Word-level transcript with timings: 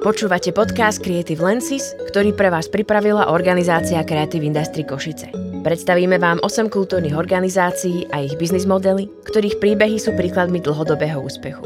Počúvate 0.00 0.56
podcast 0.56 1.04
Creative 1.04 1.36
Lenses, 1.44 1.92
ktorý 2.08 2.32
pre 2.32 2.48
vás 2.48 2.72
pripravila 2.72 3.28
organizácia 3.28 4.00
Creative 4.00 4.40
Industry 4.40 4.88
Košice. 4.88 5.28
Predstavíme 5.60 6.16
vám 6.16 6.40
8 6.40 6.72
kultúrnych 6.72 7.12
organizácií 7.12 8.08
a 8.08 8.24
ich 8.24 8.32
biznis 8.40 8.64
modely, 8.64 9.12
ktorých 9.28 9.60
príbehy 9.60 10.00
sú 10.00 10.16
príkladmi 10.16 10.64
dlhodobého 10.64 11.20
úspechu. 11.20 11.60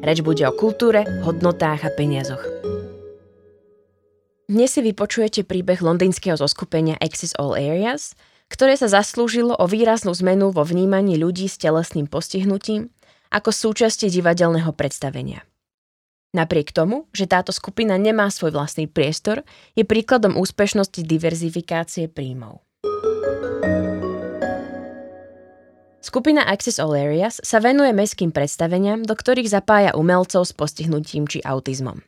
Reč 0.00 0.24
bude 0.24 0.48
o 0.48 0.56
kultúre, 0.56 1.04
hodnotách 1.28 1.84
a 1.84 1.92
peniazoch. 1.92 2.40
Dnes 4.48 4.72
si 4.72 4.80
vypočujete 4.80 5.44
príbeh 5.44 5.84
londýnskeho 5.84 6.40
zoskupenia 6.40 6.96
Access 7.04 7.36
All 7.36 7.52
Areas, 7.52 8.16
ktoré 8.48 8.80
sa 8.80 8.88
zaslúžilo 8.88 9.60
o 9.60 9.68
výraznú 9.68 10.16
zmenu 10.24 10.56
vo 10.56 10.64
vnímaní 10.64 11.20
ľudí 11.20 11.52
s 11.52 11.60
telesným 11.60 12.08
postihnutím 12.08 12.88
ako 13.28 13.52
súčasti 13.52 14.08
divadelného 14.08 14.72
predstavenia– 14.72 15.44
Napriek 16.34 16.74
tomu, 16.74 17.06
že 17.14 17.30
táto 17.30 17.54
skupina 17.54 17.94
nemá 17.94 18.26
svoj 18.26 18.58
vlastný 18.58 18.90
priestor, 18.90 19.46
je 19.78 19.86
príkladom 19.86 20.34
úspešnosti 20.34 21.06
diverzifikácie 21.06 22.10
príjmov. 22.10 22.58
Skupina 26.02 26.42
Access 26.42 26.82
All 26.82 26.92
Areas 26.92 27.38
sa 27.38 27.62
venuje 27.62 27.94
mestským 27.94 28.34
predstaveniam, 28.34 29.06
do 29.06 29.14
ktorých 29.14 29.46
zapája 29.46 29.94
umelcov 29.94 30.42
s 30.42 30.52
postihnutím 30.52 31.30
či 31.30 31.38
autizmom. 31.40 32.02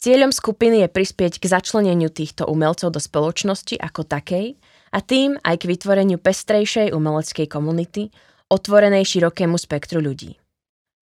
Cieľom 0.00 0.32
skupiny 0.32 0.84
je 0.84 0.88
prispieť 0.88 1.40
k 1.40 1.48
začleneniu 1.48 2.12
týchto 2.12 2.44
umelcov 2.44 2.92
do 2.92 3.00
spoločnosti 3.00 3.80
ako 3.80 4.04
takej 4.04 4.56
a 4.92 4.98
tým 5.00 5.40
aj 5.40 5.64
k 5.64 5.68
vytvoreniu 5.76 6.20
pestrejšej 6.20 6.92
umeleckej 6.92 7.46
komunity, 7.48 8.12
otvorenej 8.52 9.08
širokému 9.08 9.56
spektru 9.56 10.04
ľudí. 10.04 10.43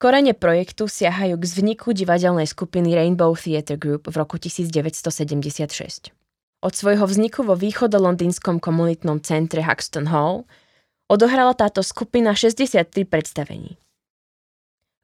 Korene 0.03 0.35
projektu 0.35 0.91
siahajú 0.91 1.39
k 1.39 1.47
vzniku 1.47 1.95
divadelnej 1.95 2.51
skupiny 2.51 2.91
Rainbow 2.91 3.39
Theatre 3.39 3.79
Group 3.79 4.11
v 4.11 4.19
roku 4.19 4.35
1976. 4.35 6.11
Od 6.59 6.73
svojho 6.75 7.07
vzniku 7.07 7.47
vo 7.47 7.55
východolondýnskom 7.55 8.59
komunitnom 8.59 9.23
centre 9.23 9.63
Huxton 9.63 10.11
Hall 10.11 10.43
odohrala 11.07 11.55
táto 11.55 11.87
skupina 11.87 12.35
63 12.35 13.07
predstavení. 13.07 13.79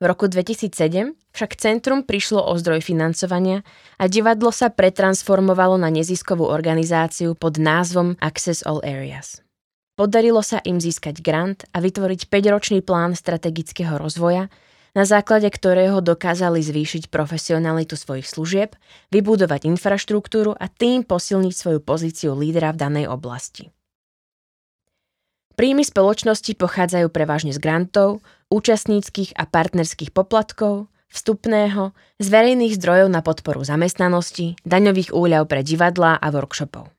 V 0.03 0.05
roku 0.11 0.27
2007 0.27 1.15
však 1.31 1.51
centrum 1.55 2.03
prišlo 2.03 2.43
o 2.43 2.59
zdroj 2.59 2.83
financovania 2.83 3.63
a 4.03 4.11
divadlo 4.11 4.51
sa 4.51 4.67
pretransformovalo 4.67 5.79
na 5.79 5.95
neziskovú 5.95 6.43
organizáciu 6.43 7.39
pod 7.39 7.63
názvom 7.63 8.19
Access 8.19 8.67
All 8.67 8.83
Areas. 8.83 9.47
Podarilo 9.95 10.43
sa 10.43 10.59
im 10.67 10.83
získať 10.83 11.23
grant 11.23 11.71
a 11.71 11.79
vytvoriť 11.79 12.27
5-ročný 12.27 12.83
plán 12.83 13.15
strategického 13.15 13.95
rozvoja, 13.95 14.51
na 14.99 15.07
základe 15.07 15.47
ktorého 15.47 16.03
dokázali 16.03 16.59
zvýšiť 16.59 17.07
profesionalitu 17.07 17.95
svojich 17.95 18.27
služieb, 18.27 18.75
vybudovať 19.15 19.71
infraštruktúru 19.71 20.59
a 20.59 20.67
tým 20.67 21.07
posilniť 21.07 21.55
svoju 21.55 21.79
pozíciu 21.79 22.35
lídra 22.35 22.75
v 22.75 22.83
danej 22.83 23.07
oblasti. 23.07 23.71
Príjmy 25.55 25.87
spoločnosti 25.87 26.51
pochádzajú 26.59 27.07
prevažne 27.15 27.55
z 27.55 27.63
grantov, 27.63 28.27
účastníckých 28.51 29.39
a 29.39 29.47
partnerských 29.47 30.11
poplatkov, 30.11 30.91
vstupného, 31.15 31.95
z 32.19 32.27
verejných 32.27 32.75
zdrojov 32.75 33.07
na 33.07 33.23
podporu 33.23 33.63
zamestnanosti, 33.63 34.59
daňových 34.67 35.15
úľav 35.15 35.47
pre 35.47 35.63
divadlá 35.63 36.19
a 36.19 36.27
workshopov. 36.35 36.91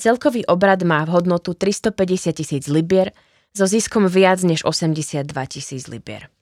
Celkový 0.00 0.48
obrad 0.48 0.80
má 0.88 1.04
v 1.04 1.12
hodnotu 1.12 1.52
350 1.52 2.40
tisíc 2.40 2.64
libier 2.72 3.12
so 3.52 3.68
ziskom 3.68 4.08
viac 4.08 4.40
než 4.40 4.64
82 4.64 5.28
tisíc 5.52 5.84
libier. 5.92 6.32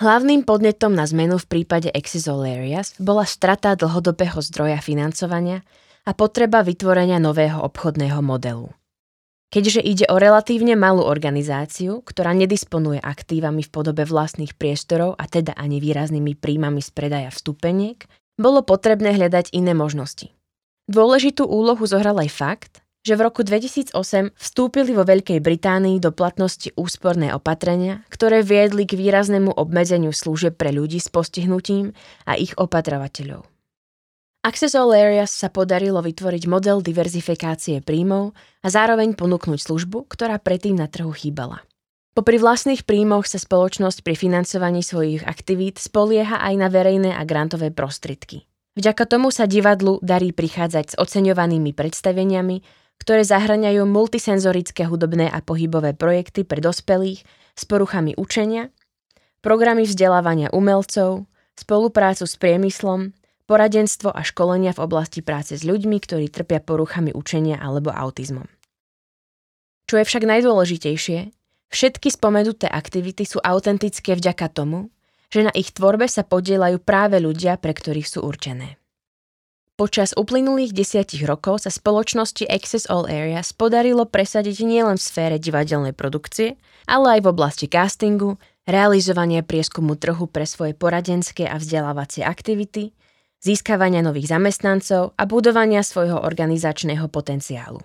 Hlavným 0.00 0.48
podnetom 0.48 0.96
na 0.96 1.04
zmenu 1.04 1.36
v 1.36 1.44
prípade 1.44 1.92
Exizolarias 1.92 2.96
bola 2.96 3.28
strata 3.28 3.76
dlhodobého 3.76 4.40
zdroja 4.40 4.80
financovania 4.80 5.60
a 6.08 6.16
potreba 6.16 6.64
vytvorenia 6.64 7.20
nového 7.20 7.60
obchodného 7.60 8.24
modelu. 8.24 8.72
Keďže 9.52 9.84
ide 9.84 10.08
o 10.08 10.16
relatívne 10.16 10.72
malú 10.72 11.04
organizáciu, 11.04 12.00
ktorá 12.00 12.32
nedisponuje 12.32 12.96
aktívami 12.96 13.60
v 13.60 13.68
podobe 13.68 14.08
vlastných 14.08 14.56
priestorov 14.56 15.20
a 15.20 15.28
teda 15.28 15.52
ani 15.52 15.84
výraznými 15.84 16.32
príjmami 16.32 16.80
z 16.80 16.90
predaja 16.96 17.28
vstupeniek, 17.28 18.00
bolo 18.40 18.64
potrebné 18.64 19.12
hľadať 19.20 19.52
iné 19.52 19.76
možnosti. 19.76 20.32
Dôležitú 20.88 21.44
úlohu 21.44 21.84
zohral 21.84 22.16
aj 22.24 22.30
fakt, 22.32 22.72
že 23.00 23.16
v 23.16 23.24
roku 23.24 23.40
2008 23.40 23.96
vstúpili 24.36 24.92
vo 24.92 25.08
Veľkej 25.08 25.40
Británii 25.40 25.96
do 25.98 26.12
platnosti 26.12 26.68
úsporné 26.76 27.32
opatrenia, 27.32 28.04
ktoré 28.12 28.44
viedli 28.44 28.84
k 28.84 28.96
výraznému 28.96 29.56
obmedzeniu 29.56 30.12
služieb 30.12 30.60
pre 30.60 30.68
ľudí 30.70 31.00
s 31.00 31.08
postihnutím 31.08 31.96
a 32.28 32.36
ich 32.36 32.52
opatrovateľov. 32.60 33.48
Access 34.40 34.72
All 34.72 34.96
Areas 34.96 35.36
sa 35.36 35.52
podarilo 35.52 36.00
vytvoriť 36.00 36.48
model 36.48 36.80
diverzifikácie 36.80 37.84
príjmov 37.84 38.32
a 38.64 38.68
zároveň 38.72 39.12
ponúknuť 39.12 39.60
službu, 39.68 40.08
ktorá 40.08 40.40
predtým 40.40 40.80
na 40.80 40.88
trhu 40.88 41.12
chýbala. 41.12 41.60
Popri 42.16 42.40
vlastných 42.40 42.88
príjmoch 42.88 43.28
sa 43.28 43.36
spoločnosť 43.36 44.00
pri 44.00 44.16
financovaní 44.16 44.80
svojich 44.80 45.28
aktivít 45.28 45.76
spolieha 45.76 46.40
aj 46.40 46.54
na 46.56 46.68
verejné 46.72 47.12
a 47.12 47.22
grantové 47.28 47.68
prostriedky. 47.68 48.48
Vďaka 48.80 49.04
tomu 49.04 49.28
sa 49.28 49.44
divadlu 49.44 50.00
darí 50.00 50.32
prichádzať 50.32 50.94
s 50.94 50.98
oceňovanými 50.98 51.76
predstaveniami, 51.76 52.79
ktoré 53.00 53.24
zahraňajú 53.24 53.88
multisenzorické 53.88 54.84
hudobné 54.84 55.26
a 55.32 55.40
pohybové 55.40 55.96
projekty 55.96 56.44
pre 56.44 56.60
dospelých 56.60 57.24
s 57.56 57.62
poruchami 57.64 58.12
učenia, 58.20 58.68
programy 59.40 59.88
vzdelávania 59.88 60.52
umelcov, 60.52 61.24
spoluprácu 61.56 62.24
s 62.28 62.36
priemyslom, 62.36 63.16
poradenstvo 63.48 64.14
a 64.14 64.22
školenia 64.22 64.76
v 64.76 64.84
oblasti 64.84 65.24
práce 65.24 65.58
s 65.58 65.66
ľuďmi, 65.66 65.96
ktorí 65.98 66.30
trpia 66.30 66.62
poruchami 66.62 67.10
učenia 67.10 67.58
alebo 67.58 67.90
autizmom. 67.90 68.46
Čo 69.90 69.98
je 69.98 70.06
však 70.06 70.22
najdôležitejšie, 70.22 71.18
všetky 71.66 72.08
spomenuté 72.14 72.70
aktivity 72.70 73.26
sú 73.26 73.42
autentické 73.42 74.14
vďaka 74.14 74.46
tomu, 74.54 74.94
že 75.30 75.46
na 75.46 75.52
ich 75.54 75.74
tvorbe 75.74 76.06
sa 76.06 76.22
podielajú 76.22 76.78
práve 76.82 77.18
ľudia, 77.18 77.58
pre 77.58 77.74
ktorých 77.74 78.06
sú 78.06 78.22
určené. 78.22 78.79
Počas 79.80 80.12
uplynulých 80.12 80.76
desiatich 80.76 81.24
rokov 81.24 81.64
sa 81.64 81.72
spoločnosti 81.72 82.44
Access 82.52 82.84
All 82.92 83.08
Areas 83.08 83.56
podarilo 83.56 84.04
presadiť 84.04 84.60
nielen 84.60 85.00
v 85.00 85.06
sfére 85.08 85.40
divadelnej 85.40 85.96
produkcie, 85.96 86.60
ale 86.84 87.16
aj 87.16 87.20
v 87.24 87.30
oblasti 87.32 87.64
castingu, 87.64 88.36
realizovania 88.68 89.40
prieskumu 89.40 89.96
trhu 89.96 90.28
pre 90.28 90.44
svoje 90.44 90.76
poradenské 90.76 91.48
a 91.48 91.56
vzdelávacie 91.56 92.20
aktivity, 92.20 92.92
získavania 93.40 94.04
nových 94.04 94.36
zamestnancov 94.36 95.16
a 95.16 95.22
budovania 95.24 95.80
svojho 95.80 96.20
organizačného 96.28 97.08
potenciálu. 97.08 97.80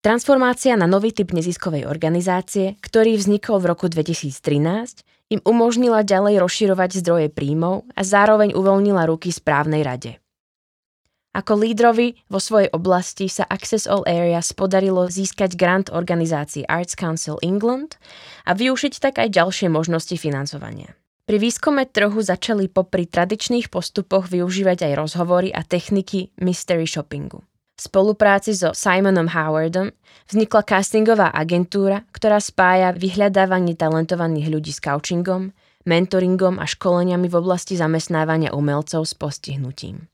Transformácia 0.00 0.80
na 0.80 0.88
nový 0.88 1.12
typ 1.12 1.36
neziskovej 1.36 1.84
organizácie, 1.84 2.80
ktorý 2.80 3.20
vznikol 3.20 3.60
v 3.60 3.68
roku 3.68 3.92
2013, 3.92 5.04
im 5.28 5.44
umožnila 5.44 6.08
ďalej 6.08 6.40
rozširovať 6.40 7.04
zdroje 7.04 7.28
príjmov 7.28 7.84
a 7.92 8.00
zároveň 8.00 8.56
uvoľnila 8.56 9.04
ruky 9.12 9.28
správnej 9.28 9.84
rade. 9.84 10.24
Ako 11.36 11.52
lídrovi 11.60 12.16
vo 12.32 12.40
svojej 12.40 12.72
oblasti 12.72 13.28
sa 13.28 13.44
Access 13.44 13.84
All 13.84 14.08
Areas 14.08 14.56
podarilo 14.56 15.04
získať 15.12 15.52
grant 15.52 15.92
organizácii 15.92 16.64
Arts 16.64 16.96
Council 16.96 17.36
England 17.44 18.00
a 18.48 18.56
využiť 18.56 18.96
tak 18.96 19.20
aj 19.20 19.36
ďalšie 19.36 19.68
možnosti 19.68 20.16
financovania. 20.16 20.96
Pri 21.28 21.36
výskume 21.36 21.84
trhu 21.84 22.16
začali 22.24 22.72
popri 22.72 23.04
tradičných 23.04 23.68
postupoch 23.68 24.32
využívať 24.32 24.88
aj 24.88 24.92
rozhovory 24.96 25.52
a 25.52 25.60
techniky 25.60 26.32
mystery 26.40 26.88
shoppingu. 26.88 27.44
V 27.76 27.80
spolupráci 27.84 28.56
so 28.56 28.72
Simonom 28.72 29.28
Howardom 29.28 29.92
vznikla 30.32 30.64
castingová 30.64 31.28
agentúra, 31.36 32.08
ktorá 32.16 32.40
spája 32.40 32.96
vyhľadávanie 32.96 33.76
talentovaných 33.76 34.48
ľudí 34.48 34.72
s 34.72 34.80
coachingom, 34.80 35.52
mentoringom 35.84 36.56
a 36.56 36.64
školeniami 36.64 37.28
v 37.28 37.36
oblasti 37.36 37.76
zamestnávania 37.76 38.56
umelcov 38.56 39.04
s 39.04 39.12
postihnutím. 39.12 40.08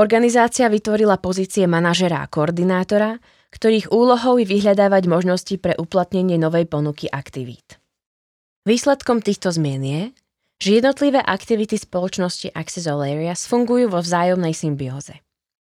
Organizácia 0.00 0.72
vytvorila 0.72 1.20
pozície 1.20 1.68
manažera 1.68 2.24
a 2.24 2.30
koordinátora, 2.30 3.20
ktorých 3.52 3.92
úlohou 3.92 4.40
je 4.40 4.48
vyhľadávať 4.48 5.04
možnosti 5.04 5.56
pre 5.60 5.76
uplatnenie 5.76 6.40
novej 6.40 6.64
ponuky 6.64 7.12
aktivít. 7.12 7.76
Výsledkom 8.64 9.20
týchto 9.20 9.52
zmien 9.52 9.84
je, 9.84 10.02
že 10.64 10.80
jednotlivé 10.80 11.20
aktivity 11.20 11.76
spoločnosti 11.76 12.56
Access 12.56 12.88
All 12.88 13.04
fungujú 13.36 13.92
vo 13.92 14.00
vzájomnej 14.00 14.56
symbióze. 14.56 15.20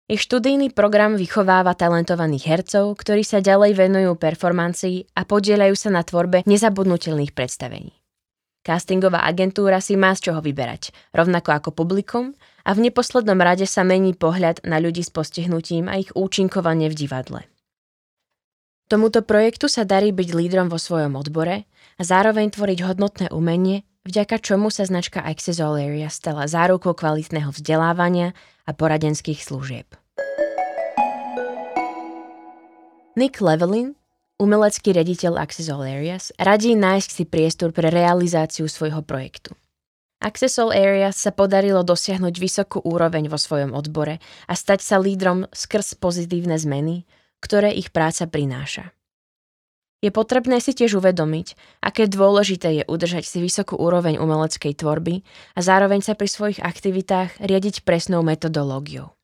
Ich 0.09 0.25
študijný 0.25 0.77
program 0.77 1.17
vychováva 1.17 1.73
talentovaných 1.73 2.45
hercov, 2.49 2.97
ktorí 3.01 3.25
sa 3.25 3.41
ďalej 3.41 3.77
venujú 3.77 4.17
performancii 4.17 5.17
a 5.17 5.25
podielajú 5.25 5.73
sa 5.77 5.89
na 5.89 6.05
tvorbe 6.05 6.45
nezabudnutelných 6.45 7.33
predstavení. 7.33 7.93
Castingová 8.65 9.25
agentúra 9.25 9.81
si 9.81 9.97
má 9.97 10.13
z 10.13 10.29
čoho 10.29 10.41
vyberať, 10.45 10.93
rovnako 11.17 11.51
ako 11.57 11.71
publikum, 11.73 12.37
a 12.69 12.76
v 12.76 12.85
neposlednom 12.85 13.41
rade 13.41 13.65
sa 13.65 13.81
mení 13.81 14.12
pohľad 14.12 14.61
na 14.69 14.76
ľudí 14.76 15.00
s 15.00 15.09
postihnutím 15.09 15.88
a 15.88 15.97
ich 15.97 16.12
účinkovanie 16.12 16.93
v 16.93 16.99
divadle. 17.00 17.41
Tomuto 18.93 19.25
projektu 19.25 19.73
sa 19.73 19.88
darí 19.88 20.12
byť 20.12 20.29
lídrom 20.37 20.69
vo 20.69 20.76
svojom 20.76 21.17
odbore 21.17 21.65
a 21.97 22.03
zároveň 22.05 22.53
tvoriť 22.53 22.79
hodnotné 22.85 23.26
umenie, 23.32 23.88
vďaka 24.05 24.37
čomu 24.44 24.69
sa 24.69 24.85
značka 24.85 25.25
Access 25.25 25.61
Area 25.65 26.12
stala 26.12 26.44
zárukou 26.44 26.93
kvalitného 26.93 27.53
vzdelávania 27.53 28.37
a 28.69 28.71
poradenských 28.76 29.41
služieb. 29.41 29.88
Nick 33.17 33.41
Levelin, 33.41 33.97
umelecký 34.41 34.93
rediteľ 34.93 35.41
Access 35.41 35.73
Areas, 35.73 36.32
radí 36.37 36.76
nájsť 36.76 37.09
si 37.12 37.25
priestor 37.25 37.73
pre 37.73 37.88
realizáciu 37.88 38.69
svojho 38.69 39.00
projektu. 39.05 39.56
Access 40.19 40.59
All 40.59 40.75
Areas 40.75 41.15
sa 41.15 41.31
podarilo 41.31 41.87
dosiahnuť 41.87 42.35
vysokú 42.43 42.82
úroveň 42.82 43.31
vo 43.31 43.38
svojom 43.38 43.70
odbore 43.70 44.19
a 44.50 44.55
stať 44.59 44.82
sa 44.82 44.99
lídrom 44.99 45.47
skrz 45.55 45.94
pozitívne 45.99 46.59
zmeny, 46.59 47.06
ktoré 47.38 47.70
ich 47.70 47.94
práca 47.94 48.26
prináša. 48.26 48.91
Je 49.99 50.15
potrebné 50.15 50.62
si 50.62 50.79
tiež 50.79 51.03
uvedomiť, 51.03 51.59
aké 51.82 52.06
dôležité 52.06 52.82
je 52.82 52.85
udržať 52.87 53.26
si 53.26 53.43
vysokú 53.43 53.75
úroveň 53.75 54.23
umeleckej 54.23 54.79
tvorby 54.79 55.26
a 55.59 55.61
zároveň 55.62 56.06
sa 56.06 56.15
pri 56.15 56.31
svojich 56.31 56.62
aktivitách 56.62 57.43
riadiť 57.43 57.82
presnou 57.82 58.23
metodológiou. 58.23 59.18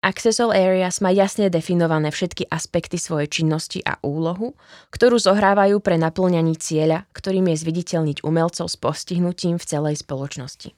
Access 0.00 0.40
All 0.40 0.56
Areas 0.56 1.04
má 1.04 1.12
jasne 1.12 1.52
definované 1.52 2.08
všetky 2.08 2.48
aspekty 2.48 2.96
svojej 2.96 3.28
činnosti 3.28 3.84
a 3.84 4.00
úlohu, 4.00 4.56
ktorú 4.96 5.20
zohrávajú 5.20 5.76
pre 5.84 6.00
naplňaní 6.00 6.56
cieľa, 6.56 7.04
ktorým 7.12 7.52
je 7.52 7.60
zviditeľniť 7.60 8.24
umelcov 8.24 8.64
s 8.64 8.80
postihnutím 8.80 9.60
v 9.60 9.68
celej 9.68 10.00
spoločnosti. 10.00 10.72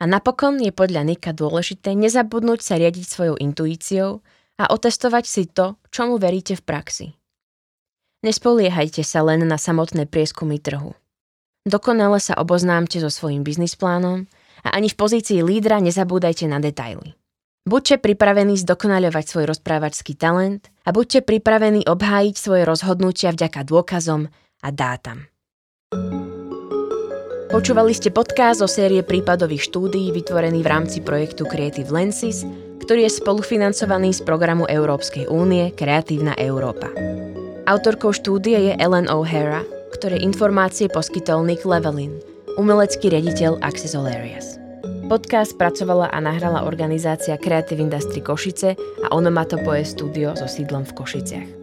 A 0.00 0.08
napokon 0.08 0.56
je 0.64 0.72
podľa 0.72 1.04
Nika 1.04 1.36
dôležité 1.36 1.92
nezabudnúť 1.92 2.64
sa 2.64 2.80
riadiť 2.80 3.04
svojou 3.04 3.36
intuíciou 3.36 4.24
a 4.56 4.64
otestovať 4.72 5.24
si 5.28 5.44
to, 5.52 5.76
čomu 5.92 6.16
veríte 6.16 6.56
v 6.56 6.64
praxi. 6.64 7.06
Nespoliehajte 8.24 9.04
sa 9.04 9.20
len 9.20 9.44
na 9.44 9.60
samotné 9.60 10.08
prieskumy 10.08 10.56
trhu. 10.56 10.96
Dokonale 11.68 12.18
sa 12.24 12.40
oboznámte 12.40 12.98
so 13.04 13.12
svojím 13.12 13.44
biznisplánom 13.44 14.26
a 14.64 14.68
ani 14.74 14.88
v 14.88 14.96
pozícii 14.98 15.44
lídra 15.44 15.78
nezabúdajte 15.78 16.48
na 16.48 16.56
detaily. 16.56 17.14
Buďte 17.62 18.02
pripravení 18.02 18.58
zdokonaľovať 18.58 19.24
svoj 19.24 19.44
rozprávačský 19.54 20.18
talent 20.18 20.66
a 20.82 20.90
buďte 20.90 21.22
pripravení 21.22 21.86
obhájiť 21.86 22.34
svoje 22.34 22.66
rozhodnutia 22.66 23.30
vďaka 23.30 23.62
dôkazom 23.62 24.26
a 24.66 24.68
dátam. 24.74 25.30
Počúvali 27.54 27.92
ste 27.94 28.10
podcast 28.10 28.64
o 28.64 28.66
série 28.66 29.04
prípadových 29.06 29.70
štúdií 29.70 30.10
vytvorený 30.10 30.64
v 30.64 30.70
rámci 30.72 30.98
projektu 31.04 31.46
Creative 31.46 31.92
Lenses, 31.92 32.42
ktorý 32.82 33.06
je 33.06 33.12
spolufinancovaný 33.20 34.10
z 34.10 34.26
programu 34.26 34.66
Európskej 34.66 35.30
únie 35.30 35.70
Kreatívna 35.70 36.34
Európa. 36.40 36.90
Autorkou 37.70 38.10
štúdie 38.10 38.58
je 38.58 38.72
Ellen 38.74 39.06
O'Hara, 39.06 39.62
ktoré 39.94 40.18
informácie 40.18 40.90
poskytol 40.90 41.46
Nick 41.46 41.62
Levelin, 41.62 42.18
umelecký 42.58 43.12
riaditeľ 43.12 43.62
Access 43.62 43.94
Areas. 43.94 44.61
Podcast 45.12 45.60
pracovala 45.60 46.08
a 46.08 46.24
nahrala 46.24 46.64
organizácia 46.64 47.36
Creative 47.36 47.76
Industry 47.76 48.24
Košice 48.24 48.80
a 48.80 49.12
Onomatopoe 49.12 49.84
Studio 49.84 50.32
so 50.32 50.48
sídlom 50.48 50.88
v 50.88 50.92
Košiciach. 50.96 51.61